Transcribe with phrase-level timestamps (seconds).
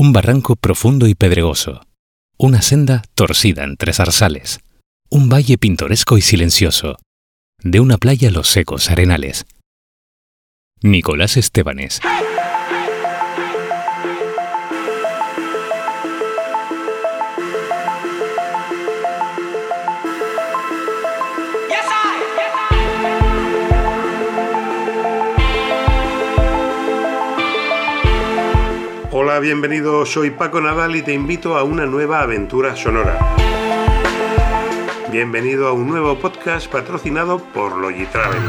[0.00, 1.80] Un barranco profundo y pedregoso.
[2.38, 4.60] Una senda torcida entre zarzales.
[5.10, 6.98] Un valle pintoresco y silencioso.
[7.64, 9.44] De una playa los secos arenales.
[10.82, 12.00] Nicolás Estebanes.
[29.38, 33.36] Hola, bienvenido, soy Paco Nadal y te invito a una nueva aventura sonora.
[35.12, 38.42] Bienvenido a un nuevo podcast patrocinado por Logitravel.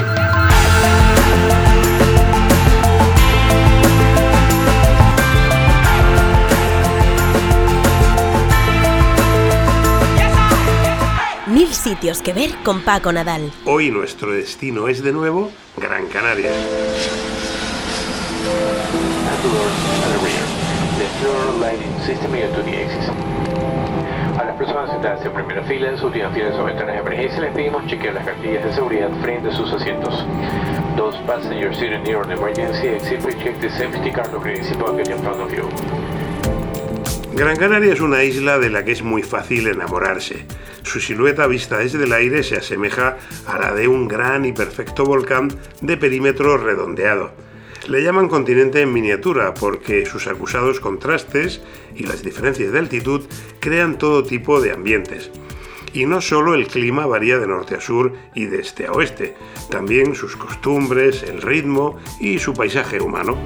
[11.46, 13.52] Mil sitios que ver con Paco Nadal.
[13.66, 16.50] Hoy nuestro destino es de nuevo Gran Canaria.
[24.38, 27.86] A las personas sentadas en primera fila, sus fila o ventanas de emergencia, les pedimos
[27.88, 30.26] chequear las cartillas de seguridad frente a sus asientos.
[30.96, 35.10] Those passengers sitting near an emergency exit, please check the safety card or credential bucket
[35.10, 35.68] in front of you.
[37.34, 40.46] Gran Canaria es una isla de la que es muy fácil enamorarse.
[40.84, 45.04] Su silueta vista desde el aire se asemeja a la de un gran y perfecto
[45.04, 45.50] volcán
[45.82, 47.49] de perímetro redondeado.
[47.90, 51.60] Le llaman continente en miniatura porque sus acusados contrastes
[51.96, 53.24] y las diferencias de altitud
[53.60, 55.32] crean todo tipo de ambientes.
[55.92, 59.34] Y no solo el clima varía de norte a sur y de este a oeste,
[59.72, 63.40] también sus costumbres, el ritmo y su paisaje humano.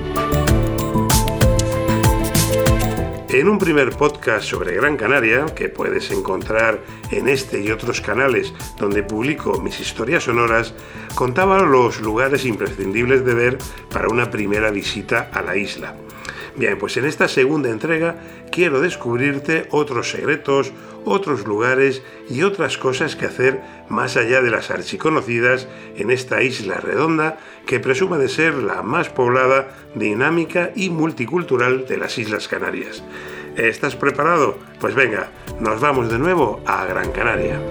[3.34, 8.54] En un primer podcast sobre Gran Canaria, que puedes encontrar en este y otros canales
[8.78, 10.76] donde publico mis historias sonoras,
[11.16, 13.58] contaba los lugares imprescindibles de ver
[13.90, 15.96] para una primera visita a la isla.
[16.56, 18.18] Bien, pues en esta segunda entrega
[18.52, 20.72] quiero descubrirte otros secretos,
[21.04, 26.76] otros lugares y otras cosas que hacer más allá de las archiconocidas en esta isla
[26.76, 33.04] redonda que presume de ser la más poblada, dinámica y multicultural de las Islas Canarias.
[33.58, 34.58] ¿Estás preparado?
[34.80, 37.62] Pues venga, nos vamos de nuevo a Gran Canaria.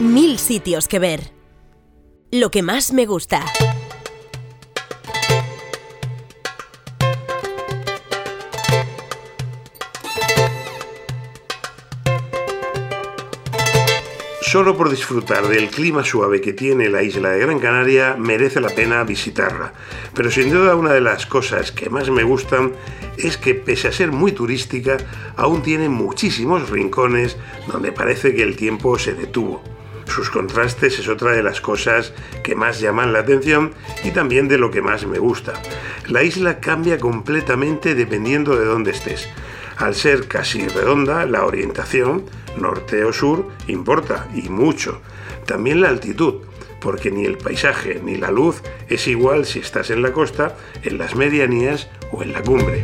[0.00, 1.32] Mil sitios que ver.
[2.30, 3.44] Lo que más me gusta.
[14.50, 18.70] Solo por disfrutar del clima suave que tiene la isla de Gran Canaria merece la
[18.70, 19.72] pena visitarla.
[20.12, 22.72] Pero sin duda una de las cosas que más me gustan
[23.16, 24.96] es que pese a ser muy turística,
[25.36, 27.36] aún tiene muchísimos rincones
[27.68, 29.62] donde parece que el tiempo se detuvo.
[30.06, 32.12] Sus contrastes es otra de las cosas
[32.42, 33.72] que más llaman la atención
[34.02, 35.52] y también de lo que más me gusta.
[36.08, 39.28] La isla cambia completamente dependiendo de dónde estés.
[39.80, 42.26] Al ser casi redonda, la orientación,
[42.58, 45.00] norte o sur, importa y mucho.
[45.46, 46.42] También la altitud,
[46.82, 50.98] porque ni el paisaje ni la luz es igual si estás en la costa, en
[50.98, 52.82] las medianías o en la cumbre.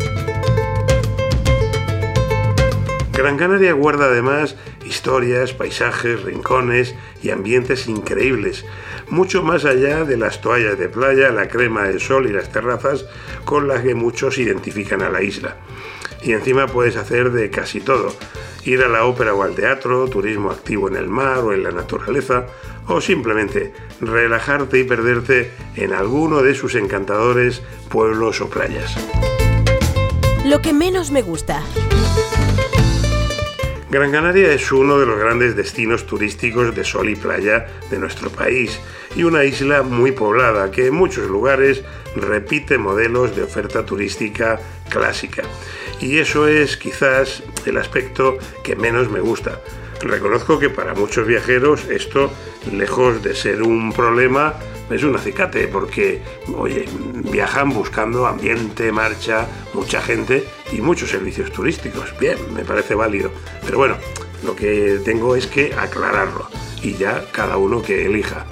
[3.12, 4.56] Gran Canaria guarda además
[4.86, 8.64] historias, paisajes, rincones y ambientes increíbles,
[9.10, 13.04] mucho más allá de las toallas de playa, la crema de sol y las terrazas
[13.44, 15.56] con las que muchos identifican a la isla
[16.22, 18.14] y encima puedes hacer de casi todo.
[18.64, 21.70] Ir a la ópera o al teatro, turismo activo en el mar o en la
[21.70, 22.46] naturaleza,
[22.88, 28.96] o simplemente relajarte y perderte en alguno de sus encantadores pueblos o playas.
[30.44, 31.62] Lo que menos me gusta.
[33.88, 38.30] Gran Canaria es uno de los grandes destinos turísticos de sol y playa de nuestro
[38.30, 38.80] país
[39.14, 41.84] y una isla muy poblada que en muchos lugares
[42.16, 44.58] repite modelos de oferta turística
[44.88, 45.44] clásica.
[46.00, 49.60] Y eso es quizás el aspecto que menos me gusta.
[50.02, 52.32] Reconozco que para muchos viajeros esto,
[52.72, 54.54] lejos de ser un problema,
[54.90, 56.20] es un acicate, porque,
[56.56, 56.86] oye,
[57.30, 62.14] viajan buscando ambiente, marcha, mucha gente y muchos servicios turísticos.
[62.18, 63.30] Bien, me parece válido.
[63.64, 63.96] Pero bueno,
[64.44, 66.48] lo que tengo es que aclararlo
[66.82, 68.46] y ya cada uno que elija.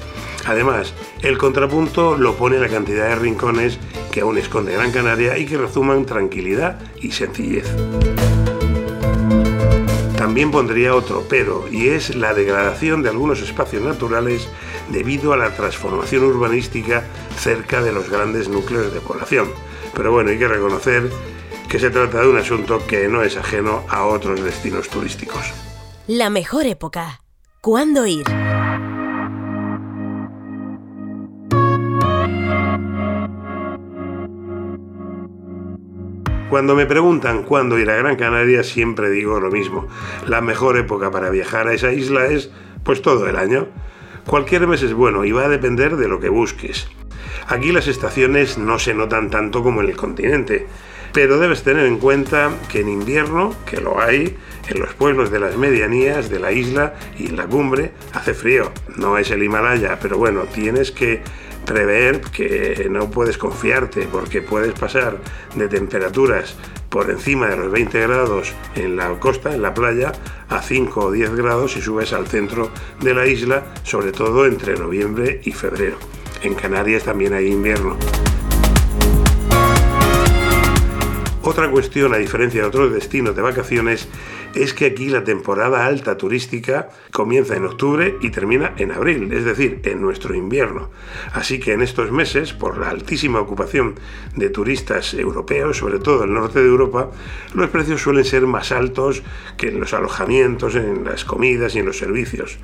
[0.47, 0.93] Además,
[1.23, 3.79] el contrapunto lo pone la cantidad de rincones
[4.11, 7.67] que aún esconde Gran Canaria y que resuman tranquilidad y sencillez.
[10.17, 14.49] También pondría otro pero, y es la degradación de algunos espacios naturales
[14.91, 17.05] debido a la transformación urbanística
[17.37, 19.49] cerca de los grandes núcleos de población.
[19.95, 21.11] Pero bueno, hay que reconocer
[21.69, 25.53] que se trata de un asunto que no es ajeno a otros destinos turísticos.
[26.07, 27.21] La mejor época.
[27.61, 28.25] ¿Cuándo ir?
[36.55, 39.89] Cuando me preguntan cuándo ir a Gran Canaria, siempre digo lo mismo.
[40.29, 42.49] La mejor época para viajar a esa isla es,
[42.85, 43.67] pues todo el año.
[44.27, 46.89] Cualquier mes es bueno y va a depender de lo que busques.
[47.47, 50.67] Aquí las estaciones no se notan tanto como en el continente,
[51.13, 54.37] pero debes tener en cuenta que en invierno, que lo hay,
[54.69, 58.73] en los pueblos de las medianías de la isla y en la cumbre hace frío.
[58.97, 61.23] No es el Himalaya, pero bueno, tienes que
[61.65, 65.19] prever que no puedes confiarte porque puedes pasar
[65.55, 66.57] de temperaturas
[66.95, 70.13] por encima de los 20 grados en la costa, en la playa,
[70.49, 72.71] a 5 o 10 grados si subes al centro
[73.01, 75.97] de la isla, sobre todo entre noviembre y febrero.
[76.45, 77.97] En Canarias también hay invierno.
[81.43, 84.07] Otra cuestión, a diferencia de otros destinos de vacaciones,
[84.55, 89.45] es que aquí la temporada alta turística comienza en octubre y termina en abril, es
[89.45, 90.91] decir, en nuestro invierno.
[91.33, 93.95] Así que en estos meses, por la altísima ocupación
[94.37, 97.11] de turistas europeos, sobre todo el norte de Europa,
[97.55, 99.23] los precios suelen ser más altos
[99.57, 102.59] que en los alojamientos, en las comidas y en los servicios.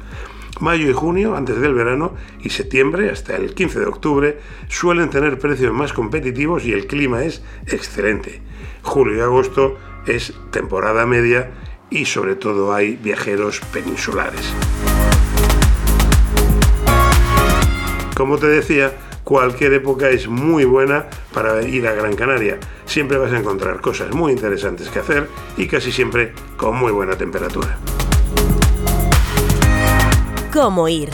[0.61, 4.39] Mayo y junio, antes del verano, y septiembre, hasta el 15 de octubre,
[4.69, 8.43] suelen tener precios más competitivos y el clima es excelente.
[8.83, 11.51] Julio y agosto es temporada media
[11.91, 14.53] y sobre todo hay viajeros peninsulares.
[18.17, 18.93] Como te decía,
[19.25, 22.59] cualquier época es muy buena para ir a Gran Canaria.
[22.85, 27.17] Siempre vas a encontrar cosas muy interesantes que hacer y casi siempre con muy buena
[27.17, 27.79] temperatura.
[30.53, 31.11] ¿Cómo ir?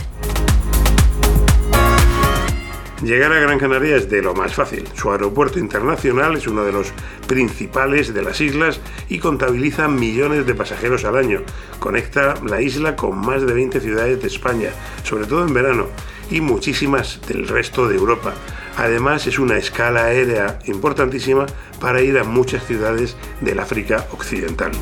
[3.02, 4.88] Llegar a Gran Canaria es de lo más fácil.
[4.94, 6.92] Su aeropuerto internacional es uno de los
[7.26, 11.42] principales de las islas y contabiliza millones de pasajeros al año.
[11.78, 14.70] Conecta la isla con más de 20 ciudades de España,
[15.02, 15.88] sobre todo en verano,
[16.30, 18.32] y muchísimas del resto de Europa.
[18.78, 21.44] Además es una escala aérea importantísima
[21.78, 24.72] para ir a muchas ciudades del África Occidental.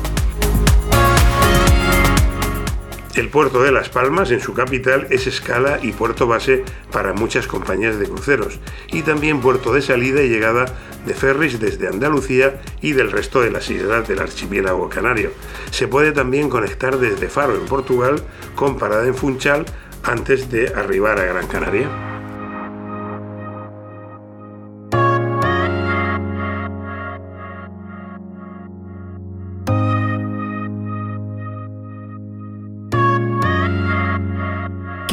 [3.15, 7.47] El puerto de Las Palmas, en su capital, es escala y puerto base para muchas
[7.47, 8.59] compañías de cruceros
[8.89, 10.65] y también puerto de salida y llegada
[11.05, 15.31] de ferries desde Andalucía y del resto de las islas del archipiélago canario.
[15.71, 18.21] Se puede también conectar desde Faro, en Portugal,
[18.53, 19.65] con parada en Funchal
[20.03, 22.14] antes de arribar a Gran Canaria.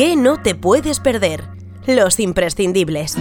[0.05, 1.45] ¿Qué no te puedes perder?
[1.87, 3.17] Los imprescindibles.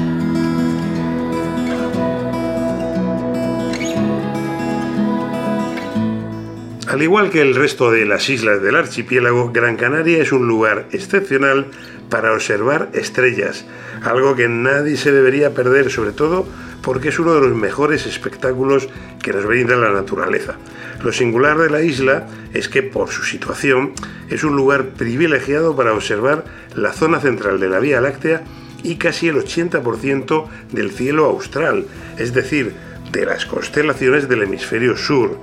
[6.87, 10.87] Al igual que el resto de las islas del archipiélago, Gran Canaria es un lugar
[10.91, 11.67] excepcional
[12.09, 13.63] para observar estrellas,
[14.01, 16.47] algo que nadie se debería perder, sobre todo
[16.81, 18.89] porque es uno de los mejores espectáculos
[19.21, 20.55] que nos brinda la naturaleza.
[21.03, 23.93] Lo singular de la isla es que por su situación
[24.29, 26.45] es un lugar privilegiado para observar
[26.75, 28.43] la zona central de la Vía Láctea
[28.83, 31.85] y casi el 80% del cielo austral,
[32.17, 32.73] es decir,
[33.11, 35.37] de las constelaciones del hemisferio sur.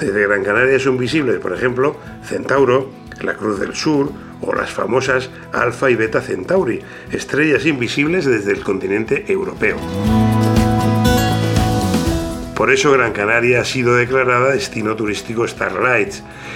[0.00, 2.90] Desde Gran Canaria son visibles, por ejemplo, Centauro,
[3.20, 4.10] la Cruz del Sur
[4.40, 6.80] o las famosas Alfa y Beta Centauri,
[7.12, 9.76] estrellas invisibles desde el continente europeo.
[12.54, 16.12] Por eso Gran Canaria ha sido declarada destino turístico Starlight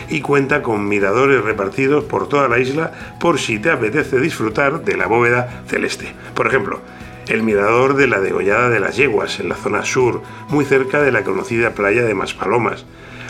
[0.08, 4.96] y cuenta con miradores repartidos por toda la isla por si te apetece disfrutar de
[4.96, 6.12] la bóveda celeste.
[6.34, 6.80] Por ejemplo,
[7.28, 11.10] el mirador de la degollada de las yeguas en la zona sur, muy cerca de
[11.10, 12.84] la conocida playa de Maspalomas,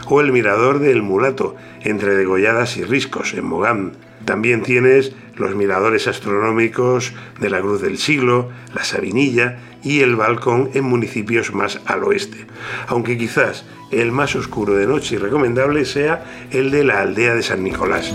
[0.06, 3.92] o el mirador del Mulato, entre degolladas y riscos, en Mogán.
[4.26, 10.70] También tienes los miradores astronómicos de la Cruz del Siglo, la Sabinilla y el Balcón
[10.74, 12.44] en municipios más al oeste,
[12.88, 17.42] aunque quizás el más oscuro de noche y recomendable sea el de la aldea de
[17.44, 18.12] San Nicolás.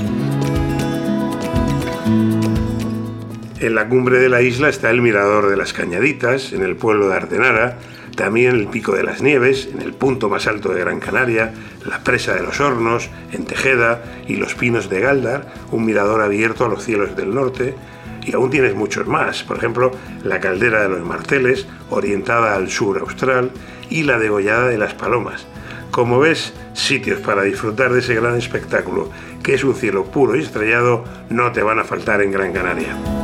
[3.61, 7.07] En la cumbre de la isla está el Mirador de las Cañaditas, en el pueblo
[7.07, 7.77] de Artenara,
[8.15, 11.53] también el Pico de las Nieves, en el punto más alto de Gran Canaria,
[11.85, 16.65] la Presa de los Hornos, en Tejeda, y los Pinos de Galdar, un mirador abierto
[16.65, 17.75] a los cielos del norte,
[18.23, 19.91] y aún tienes muchos más, por ejemplo,
[20.23, 23.51] la Caldera de los Marteles, orientada al sur austral,
[23.89, 25.45] y la Degollada de las Palomas.
[25.91, 29.09] Como ves, sitios para disfrutar de ese gran espectáculo,
[29.43, 33.20] que es un cielo puro y estrellado, no te van a faltar en Gran Canaria.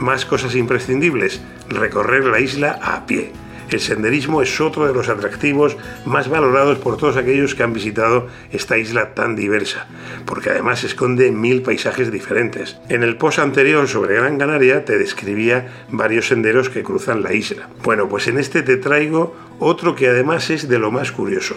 [0.00, 3.32] Más cosas imprescindibles, recorrer la isla a pie.
[3.70, 5.76] el senderismo es otro de los atractivos
[6.06, 9.86] más valorados por todos aquellos que han visitado esta isla tan diversa,
[10.24, 12.78] porque además esconde mil paisajes diferentes.
[12.88, 17.68] En el post anterior sobre Gran Canaria te describía varios senderos que cruzan la isla.
[17.84, 21.56] Bueno, pues en este te traigo otro que además es de lo más curioso.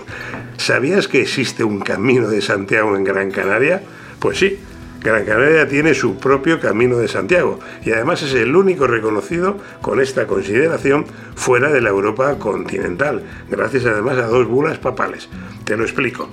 [0.58, 3.82] ¿Sabías que existe un camino de Santiago en Gran Canaria?
[4.20, 4.60] Pues sí,
[5.04, 10.00] Gran Canaria tiene su propio Camino de Santiago y además es el único reconocido con
[10.00, 11.06] esta consideración
[11.36, 15.28] fuera de la Europa continental, gracias además a dos bulas papales.
[15.66, 16.30] Te lo explico.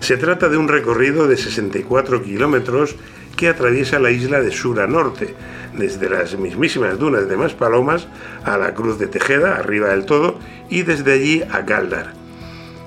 [0.00, 2.96] Se trata de un recorrido de 64 kilómetros
[3.36, 5.34] que atraviesa la isla de sur a norte,
[5.74, 8.08] desde las mismísimas dunas de Maspalomas
[8.44, 10.38] a la Cruz de Tejeda, arriba del todo,
[10.68, 12.21] y desde allí a Galdar.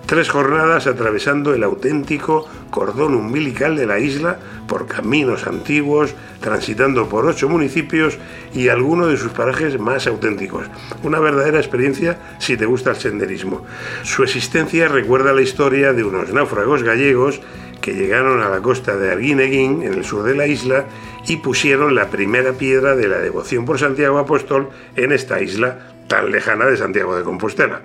[0.06, 7.26] Tres jornadas atravesando el auténtico cordón umbilical de la isla por caminos antiguos, transitando por
[7.26, 8.20] ocho municipios
[8.54, 10.68] y algunos de sus parajes más auténticos.
[11.02, 13.66] Una verdadera experiencia si te gusta el senderismo.
[14.04, 17.42] Su existencia recuerda la historia de unos náufragos gallegos
[17.82, 20.86] que llegaron a la costa de Arguineguín, en el sur de la isla,
[21.28, 26.32] y pusieron la primera piedra de la devoción por Santiago Apóstol en esta isla tan
[26.32, 27.82] lejana de Santiago de Compostela.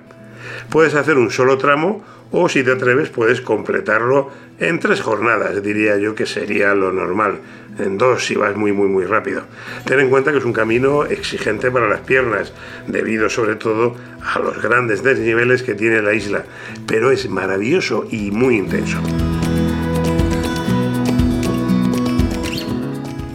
[0.71, 5.97] Puedes hacer un solo tramo o si te atreves puedes completarlo en tres jornadas, diría
[5.97, 7.41] yo que sería lo normal,
[7.79, 9.43] en dos si vas muy muy muy rápido.
[9.85, 12.53] Ten en cuenta que es un camino exigente para las piernas,
[12.87, 16.45] debido sobre todo a los grandes desniveles que tiene la isla,
[16.87, 18.99] pero es maravilloso y muy intenso.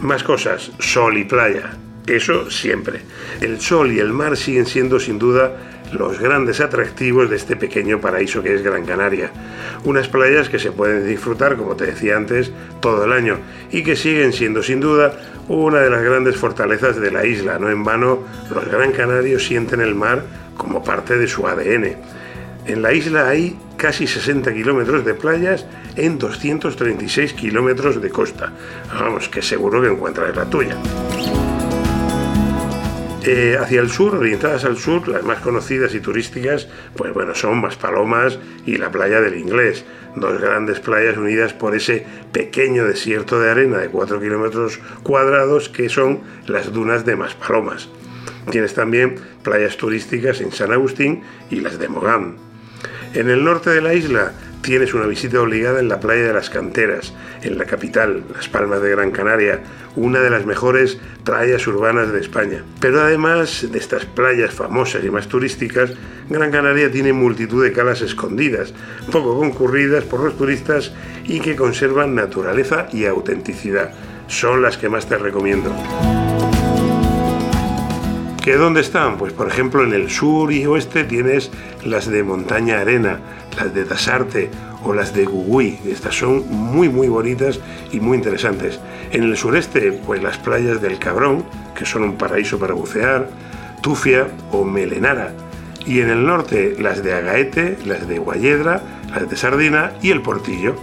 [0.00, 1.76] Más cosas, sol y playa,
[2.06, 3.00] eso siempre.
[3.40, 8.00] El sol y el mar siguen siendo sin duda los grandes atractivos de este pequeño
[8.00, 9.30] paraíso que es Gran Canaria.
[9.84, 13.38] Unas playas que se pueden disfrutar, como te decía antes, todo el año
[13.70, 15.12] y que siguen siendo sin duda
[15.48, 17.58] una de las grandes fortalezas de la isla.
[17.58, 20.22] No en vano, los Gran Canarios sienten el mar
[20.56, 21.96] como parte de su ADN.
[22.66, 28.52] En la isla hay casi 60 kilómetros de playas en 236 kilómetros de costa.
[28.92, 30.76] Vamos, que seguro que encuentras la tuya.
[33.28, 37.60] Eh, hacia el sur, orientadas al sur, las más conocidas y turísticas, pues bueno, son
[37.60, 43.50] Maspalomas y la playa del Inglés, dos grandes playas unidas por ese pequeño desierto de
[43.50, 47.88] arena de 4 kilómetros cuadrados que son las dunas de Maspalomas.
[48.52, 52.36] Tienes también playas turísticas en San Agustín y las de Mogán.
[53.12, 54.34] En el norte de la isla
[54.66, 58.82] tienes una visita obligada en la playa de las Canteras, en la capital, Las Palmas
[58.82, 59.60] de Gran Canaria,
[59.94, 62.64] una de las mejores playas urbanas de España.
[62.80, 65.92] Pero además de estas playas famosas y más turísticas,
[66.28, 68.74] Gran Canaria tiene multitud de calas escondidas,
[69.12, 70.92] poco concurridas por los turistas
[71.24, 73.94] y que conservan naturaleza y autenticidad.
[74.26, 75.72] Son las que más te recomiendo.
[78.46, 79.18] ¿Que dónde están?
[79.18, 81.50] Pues por ejemplo en el sur y oeste tienes
[81.84, 83.18] las de Montaña Arena,
[83.56, 84.50] las de Tasarte
[84.84, 85.80] o las de Gugui.
[85.84, 87.58] Estas son muy muy bonitas
[87.90, 88.78] y muy interesantes.
[89.10, 91.44] En el sureste, pues las playas del Cabrón,
[91.76, 93.28] que son un paraíso para bucear,
[93.82, 95.32] Tufia o Melenara.
[95.84, 98.80] Y en el norte, las de Agaete, las de Guayedra,
[99.12, 100.76] las de Sardina y el Portillo.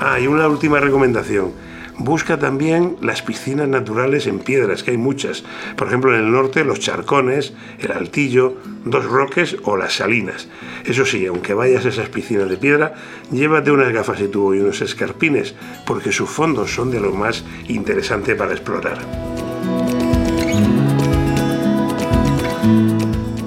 [0.00, 1.52] Ah, y una última recomendación
[1.98, 5.44] Busca también las piscinas naturales en piedras, que hay muchas.
[5.76, 10.48] Por ejemplo, en el norte los charcones, el altillo, dos roques o las salinas.
[10.84, 12.94] Eso sí, aunque vayas a esas piscinas de piedra,
[13.30, 15.54] llévate unas gafas de tubo y unos escarpines,
[15.86, 18.98] porque sus fondos son de lo más interesante para explorar.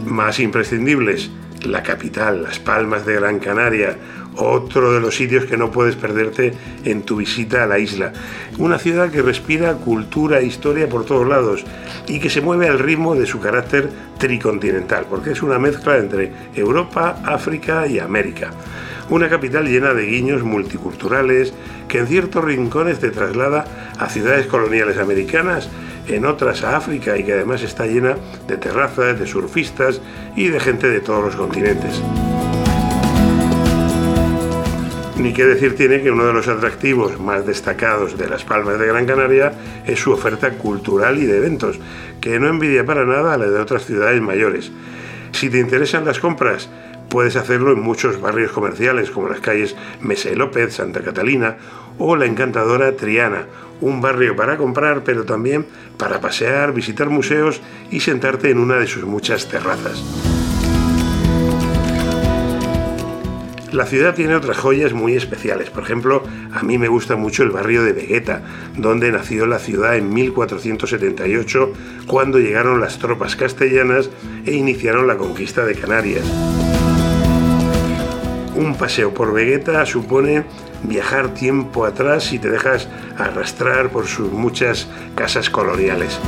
[0.06, 1.30] Más imprescindibles,
[1.66, 3.98] la capital, Las Palmas de Gran Canaria,
[4.42, 6.54] otro de los sitios que no puedes perderte
[6.86, 8.14] en tu visita a la isla.
[8.58, 11.66] Una ciudad que respira cultura e historia por todos lados
[12.08, 16.32] y que se mueve al ritmo de su carácter tricontinental, porque es una mezcla entre
[16.56, 18.52] Europa, África y América.
[19.10, 21.54] Una capital llena de guiños multiculturales
[21.88, 23.66] que en ciertos rincones te traslada
[23.98, 25.70] a ciudades coloniales americanas,
[26.08, 28.16] en otras a África y que además está llena
[28.48, 30.02] de terrazas, de surfistas
[30.36, 32.02] y de gente de todos los continentes.
[35.20, 38.88] Ni qué decir tiene que uno de los atractivos más destacados de Las Palmas de
[38.88, 39.52] Gran Canaria
[39.86, 41.78] es su oferta cultural y de eventos,
[42.22, 44.72] que no envidia para nada a la de otras ciudades mayores.
[45.34, 46.70] Si te interesan las compras,
[47.10, 51.58] puedes hacerlo en muchos barrios comerciales como las calles Mesa y López, Santa Catalina
[51.98, 53.46] o la encantadora Triana,
[53.82, 55.66] un barrio para comprar pero también
[55.98, 57.62] para pasear, visitar museos
[57.92, 60.02] y sentarte en una de sus muchas terrazas.
[63.72, 65.70] La ciudad tiene otras joyas muy especiales.
[65.70, 68.42] Por ejemplo, a mí me gusta mucho el barrio de Vegueta,
[68.76, 71.74] donde nació la ciudad en 1478,
[72.08, 74.10] cuando llegaron las tropas castellanas
[74.46, 76.26] e iniciaron la conquista de Canarias.
[78.56, 80.46] Un paseo por Vegueta supone
[80.84, 86.20] viajar tiempo atrás y te dejas arrastrar por sus muchas casas coloniales.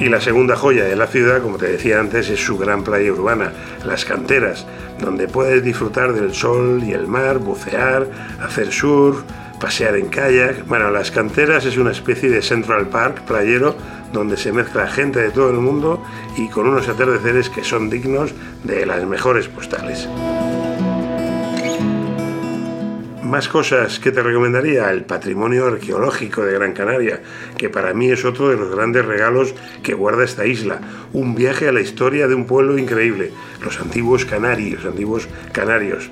[0.00, 3.12] Y la segunda joya de la ciudad, como te decía antes, es su gran playa
[3.12, 3.52] urbana,
[3.84, 4.66] las canteras,
[5.00, 8.06] donde puedes disfrutar del sol y el mar, bucear,
[8.42, 9.22] hacer surf,
[9.60, 10.66] pasear en kayak.
[10.66, 13.76] Bueno, las canteras es una especie de Central Park playero
[14.12, 16.02] donde se mezcla gente de todo el mundo
[16.36, 18.32] y con unos atardeceres que son dignos
[18.62, 20.08] de las mejores postales.
[23.34, 27.20] Más cosas que te recomendaría, el patrimonio arqueológico de Gran Canaria,
[27.56, 30.80] que para mí es otro de los grandes regalos que guarda esta isla.
[31.12, 36.10] Un viaje a la historia de un pueblo increíble, los antiguos canarios, antiguos canarios.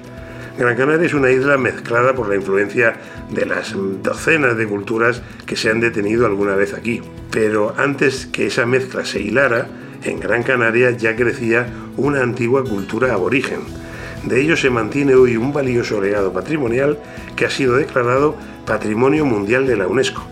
[0.58, 2.96] Gran Canaria es una isla mezclada por la influencia
[3.30, 7.02] de las docenas de culturas que se han detenido alguna vez aquí.
[7.30, 9.68] Pero antes que esa mezcla se hilara,
[10.02, 13.81] en Gran Canaria ya crecía una antigua cultura aborigen
[14.24, 16.98] de ello se mantiene hoy un valioso legado patrimonial
[17.34, 20.22] que ha sido declarado Patrimonio Mundial de la UNESCO.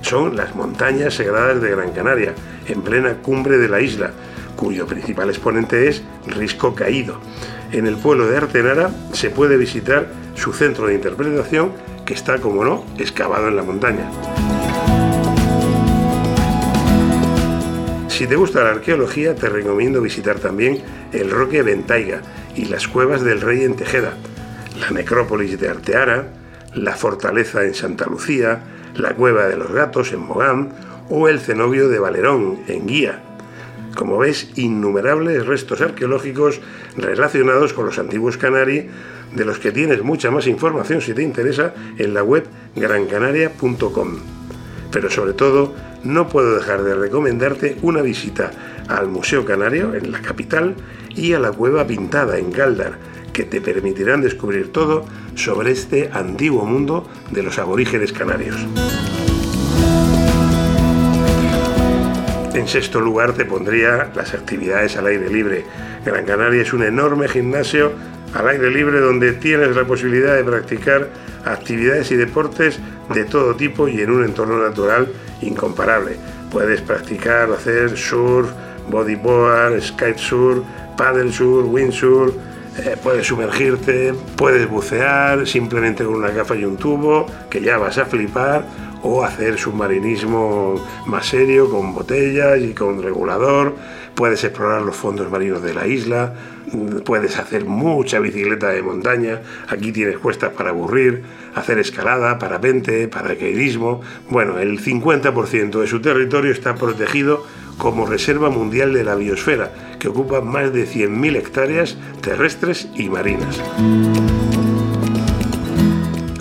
[0.00, 2.34] Son las montañas sagradas de Gran Canaria,
[2.68, 4.12] en plena cumbre de la isla,
[4.54, 7.18] cuyo principal exponente es Risco Caído.
[7.72, 11.72] En el pueblo de Artenara se puede visitar su centro de interpretación,
[12.04, 14.08] que está, como no, excavado en la montaña.
[18.08, 20.80] Si te gusta la arqueología, te recomiendo visitar también
[21.12, 22.20] el Roque Ventaiga
[22.56, 24.14] y las cuevas del Rey en Tejeda,
[24.80, 26.28] la necrópolis de Arteara,
[26.74, 28.62] la fortaleza en Santa Lucía,
[28.94, 30.72] la cueva de los gatos en Mogán
[31.08, 33.22] o el cenobio de Valerón en Guía.
[33.96, 36.60] Como ves, innumerables restos arqueológicos
[36.96, 38.88] relacionados con los antiguos Canari,
[39.34, 42.44] de los que tienes mucha más información si te interesa en la web
[42.76, 44.41] grancanaria.com.
[44.92, 48.50] Pero sobre todo, no puedo dejar de recomendarte una visita
[48.88, 50.76] al Museo Canario en la capital
[51.16, 52.98] y a la Cueva Pintada en Galdar,
[53.32, 58.56] que te permitirán descubrir todo sobre este antiguo mundo de los aborígenes canarios.
[62.54, 65.64] En sexto lugar te pondría las actividades al aire libre.
[66.04, 67.92] Gran Canaria es un enorme gimnasio
[68.34, 71.08] al aire libre donde tienes la posibilidad de practicar
[71.44, 72.78] actividades y deportes
[73.12, 75.08] de todo tipo y en un entorno natural
[75.40, 76.16] incomparable.
[76.50, 78.50] Puedes practicar, hacer surf,
[78.88, 79.80] bodyboard,
[80.16, 80.64] surf,
[80.96, 82.34] paddle surf, windsurf,
[82.78, 87.98] eh, puedes sumergirte, puedes bucear simplemente con una gafa y un tubo, que ya vas
[87.98, 88.64] a flipar,
[89.02, 93.74] o hacer submarinismo más serio con botellas y con regulador,
[94.14, 96.34] puedes explorar los fondos marinos de la isla,
[97.04, 101.22] puedes hacer mucha bicicleta de montaña, aquí tienes cuestas para aburrir,
[101.54, 104.00] hacer escalada, parapente, paracaidismo.
[104.30, 107.44] Bueno, el 50% de su territorio está protegido
[107.78, 113.60] como Reserva Mundial de la Biosfera, que ocupa más de 100.000 hectáreas terrestres y marinas.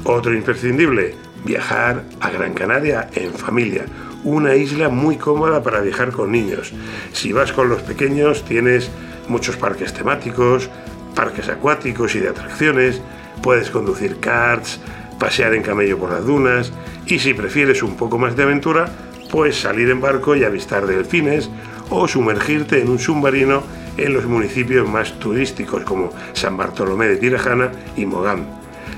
[0.03, 1.15] Otro imprescindible,
[1.45, 3.85] viajar a Gran Canaria en familia,
[4.23, 6.73] una isla muy cómoda para viajar con niños.
[7.13, 8.91] Si vas con los pequeños tienes
[9.27, 10.69] muchos parques temáticos,
[11.15, 13.01] parques acuáticos y de atracciones,
[13.41, 14.79] puedes conducir karts,
[15.19, 16.71] pasear en camello por las dunas
[17.05, 18.89] y si prefieres un poco más de aventura,
[19.31, 21.49] pues salir en barco y avistar delfines
[21.89, 23.63] o sumergirte en un submarino
[23.97, 28.45] en los municipios más turísticos como San Bartolomé de Tirajana y Mogán.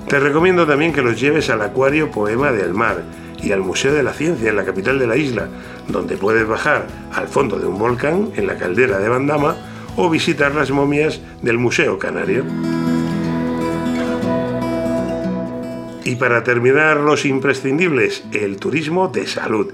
[0.08, 3.04] Te recomiendo también que los lleves al Acuario Poema del Mar
[3.42, 5.48] y al Museo de la Ciencia en la capital de la isla,
[5.88, 9.56] donde puedes bajar al fondo de un volcán en la caldera de Bandama
[9.96, 12.44] o visitar las momias del Museo Canario.
[16.06, 19.72] Y para terminar los imprescindibles, el turismo de salud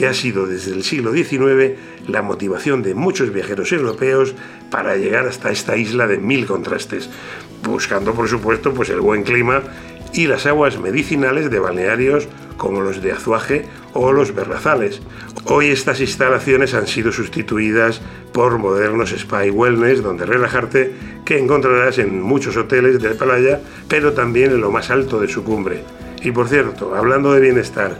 [0.00, 4.34] que ha sido desde el siglo XIX la motivación de muchos viajeros europeos
[4.70, 7.10] para llegar hasta esta isla de mil contrastes,
[7.62, 9.62] buscando por supuesto pues el buen clima
[10.14, 15.02] y las aguas medicinales de balnearios como los de Azuaje o los Berrazales.
[15.44, 18.00] Hoy estas instalaciones han sido sustituidas
[18.32, 20.94] por modernos spa y wellness donde relajarte
[21.26, 25.44] que encontrarás en muchos hoteles de playa, pero también en lo más alto de su
[25.44, 25.84] cumbre.
[26.22, 27.98] Y por cierto, hablando de bienestar,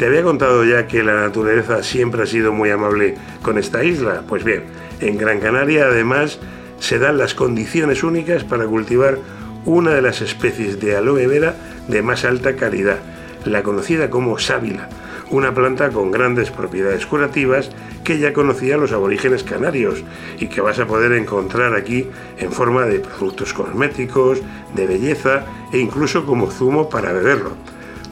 [0.00, 4.22] te había contado ya que la naturaleza siempre ha sido muy amable con esta isla.
[4.26, 4.62] Pues bien,
[4.98, 6.38] en Gran Canaria además
[6.78, 9.18] se dan las condiciones únicas para cultivar
[9.66, 11.54] una de las especies de aloe vera
[11.86, 12.96] de más alta calidad,
[13.44, 14.88] la conocida como sábila,
[15.28, 17.70] una planta con grandes propiedades curativas
[18.02, 20.02] que ya conocían los aborígenes canarios
[20.38, 22.08] y que vas a poder encontrar aquí
[22.38, 24.40] en forma de productos cosméticos,
[24.74, 27.50] de belleza e incluso como zumo para beberlo.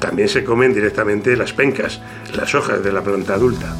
[0.01, 2.01] También se comen directamente las pencas,
[2.35, 3.75] las hojas de la planta adulta.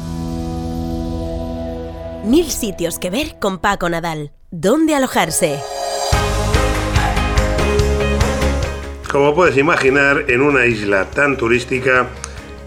[2.25, 4.31] Mil sitios que ver con Paco Nadal.
[4.51, 5.59] ¿Dónde alojarse?
[9.09, 12.07] Como puedes imaginar, en una isla tan turística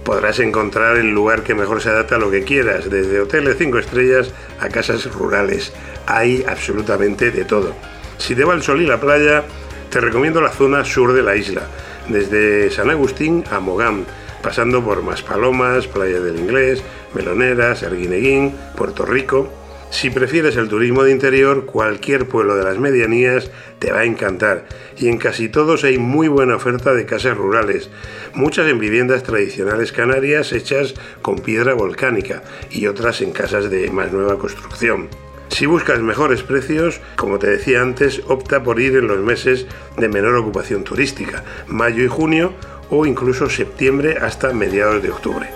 [0.04, 3.78] podrás encontrar el lugar que mejor se adapta a lo que quieras, desde hoteles 5
[3.78, 5.72] estrellas a casas rurales.
[6.06, 7.74] Hay absolutamente de todo.
[8.18, 9.44] Si te va el sol y la playa,
[9.90, 11.62] te recomiendo la zona sur de la isla,
[12.08, 14.06] desde San Agustín a Mogán,
[14.42, 16.82] pasando por Maspalomas, Playa del Inglés,
[17.14, 19.48] Meloneras, Arguineguín, Puerto Rico.
[19.90, 24.64] Si prefieres el turismo de interior, cualquier pueblo de las medianías te va a encantar
[24.96, 27.90] y en casi todos hay muy buena oferta de casas rurales,
[28.32, 34.12] muchas en viviendas tradicionales canarias hechas con piedra volcánica y otras en casas de más
[34.12, 35.08] nueva construcción.
[35.52, 39.66] Si buscas mejores precios, como te decía antes, opta por ir en los meses
[39.98, 42.54] de menor ocupación turística, mayo y junio
[42.88, 45.50] o incluso septiembre hasta mediados de octubre.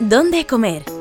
[0.00, 0.95] ¿Dónde comer?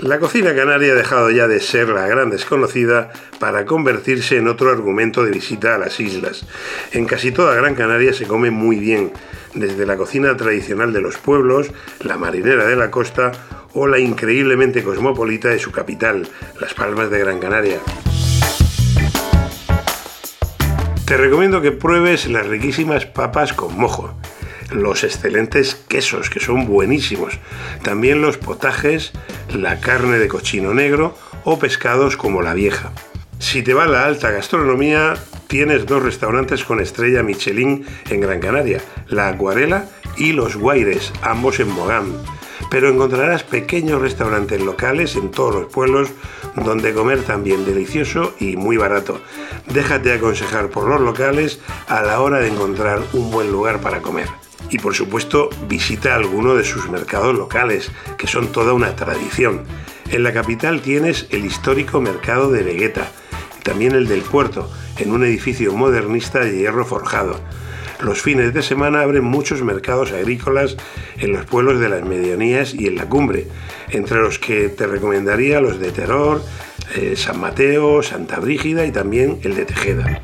[0.00, 4.70] La cocina canaria ha dejado ya de ser la gran desconocida para convertirse en otro
[4.70, 6.46] argumento de visita a las islas.
[6.92, 9.10] En casi toda Gran Canaria se come muy bien,
[9.54, 11.72] desde la cocina tradicional de los pueblos,
[12.04, 13.32] la marinera de la costa
[13.74, 16.28] o la increíblemente cosmopolita de su capital,
[16.60, 17.80] Las Palmas de Gran Canaria.
[21.06, 24.14] Te recomiendo que pruebes las riquísimas papas con mojo,
[24.70, 27.38] los excelentes quesos, que son buenísimos,
[27.82, 29.12] también los potajes,
[29.52, 32.92] la carne de cochino negro o pescados como la vieja.
[33.38, 35.14] Si te va la alta gastronomía,
[35.46, 41.60] tienes dos restaurantes con estrella Michelin en Gran Canaria, La Acuarela y Los Guaires, ambos
[41.60, 42.12] en Mogán.
[42.70, 46.10] Pero encontrarás pequeños restaurantes locales en todos los pueblos
[46.56, 49.20] donde comer también delicioso y muy barato.
[49.72, 54.28] Déjate aconsejar por los locales a la hora de encontrar un buen lugar para comer.
[54.70, 59.62] Y por supuesto, visita alguno de sus mercados locales, que son toda una tradición.
[60.10, 63.10] En la capital tienes el histórico mercado de Vegueta,
[63.62, 67.40] también el del puerto, en un edificio modernista de hierro forjado.
[68.00, 70.76] Los fines de semana abren muchos mercados agrícolas
[71.18, 73.48] en los pueblos de las medianías y en la cumbre,
[73.90, 76.40] entre los que te recomendaría los de Terror,
[76.94, 80.20] eh, San Mateo, Santa Brígida y también el de Tejeda.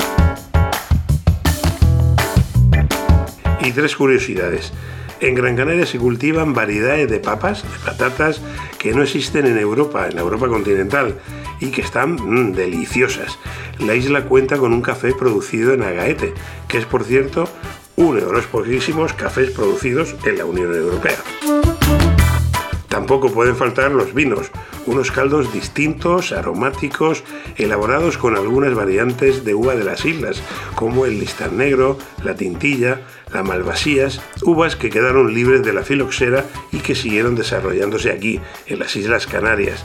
[3.64, 4.72] Y tres curiosidades.
[5.20, 8.42] En Gran Canaria se cultivan variedades de papas, de patatas,
[8.78, 11.18] que no existen en Europa, en la Europa continental,
[11.60, 13.38] y que están mm, deliciosas.
[13.78, 16.34] La isla cuenta con un café producido en Agaete,
[16.68, 17.48] que es por cierto
[17.96, 21.16] uno de los poquísimos cafés producidos en la Unión Europea.
[22.94, 24.50] Tampoco pueden faltar los vinos,
[24.86, 27.24] unos caldos distintos, aromáticos,
[27.56, 30.40] elaborados con algunas variantes de uva de las islas,
[30.76, 33.00] como el listán negro, la tintilla,
[33.34, 38.78] la malvasías, uvas que quedaron libres de la filoxera y que siguieron desarrollándose aquí, en
[38.78, 39.84] las Islas Canarias.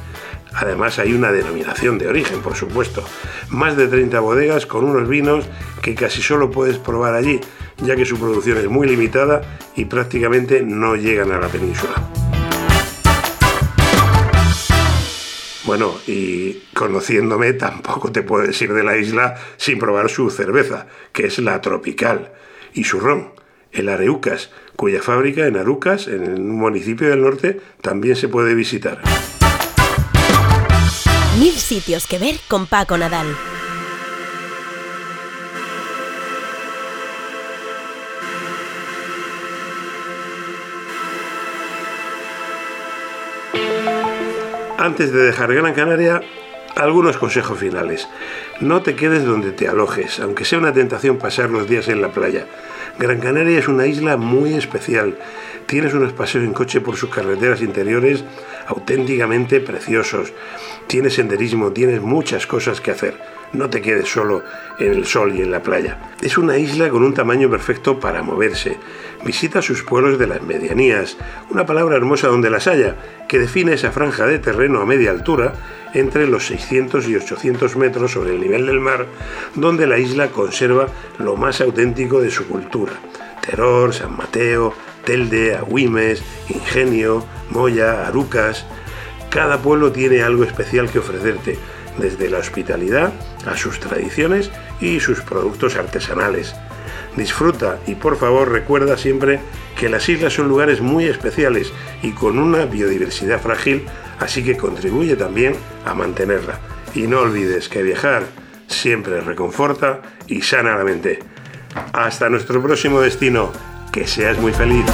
[0.53, 3.03] Además hay una denominación de origen, por supuesto.
[3.49, 5.45] Más de 30 bodegas con unos vinos
[5.81, 7.39] que casi solo puedes probar allí,
[7.77, 9.41] ya que su producción es muy limitada
[9.75, 11.95] y prácticamente no llegan a la península.
[15.65, 21.27] Bueno, y conociéndome tampoco te puedes ir de la isla sin probar su cerveza, que
[21.27, 22.31] es la tropical,
[22.73, 23.33] y ron,
[23.71, 29.01] el Areucas, cuya fábrica en Arucas, en un municipio del norte, también se puede visitar.
[31.39, 33.27] Mil sitios que ver con Paco Nadal.
[44.77, 46.21] Antes de dejar Gran Canaria,
[46.79, 48.07] algunos consejos finales.
[48.59, 52.11] No te quedes donde te alojes, aunque sea una tentación pasar los días en la
[52.11, 52.45] playa.
[52.97, 55.17] Gran Canaria es una isla muy especial.
[55.65, 58.23] Tienes unos paseos en coche por sus carreteras interiores
[58.67, 60.33] auténticamente preciosos.
[60.87, 63.28] Tienes senderismo, tienes muchas cosas que hacer.
[63.51, 64.43] No te quedes solo
[64.77, 65.97] en el sol y en la playa.
[66.21, 68.77] Es una isla con un tamaño perfecto para moverse.
[69.25, 71.17] Visita sus pueblos de las medianías,
[71.49, 72.95] una palabra hermosa donde las haya,
[73.27, 75.53] que define esa franja de terreno a media altura
[75.95, 79.07] entre los 600 y 800 metros sobre el nivel del mar,
[79.55, 82.93] donde la isla conserva lo más auténtico de su cultura.
[83.41, 88.67] Terror, San Mateo, Telde, Agüimes, Ingenio, Moya, Arucas.
[89.31, 91.57] Cada pueblo tiene algo especial que ofrecerte,
[91.99, 93.11] desde la hospitalidad
[93.49, 96.55] a sus tradiciones y sus productos artesanales.
[97.15, 99.39] Disfruta y por favor recuerda siempre
[99.77, 103.85] que las islas son lugares muy especiales y con una biodiversidad frágil,
[104.19, 106.59] así que contribuye también a mantenerla.
[106.93, 108.23] Y no olvides que viajar
[108.67, 111.19] siempre reconforta y sana la mente.
[111.93, 113.51] Hasta nuestro próximo destino,
[113.91, 114.85] que seas muy feliz.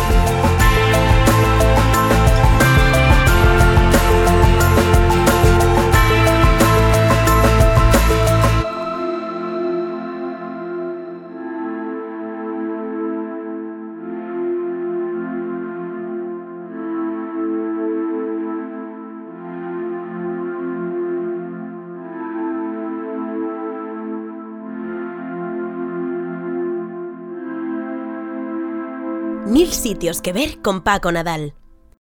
[29.76, 31.54] Sitios que ver con Paco Nadal.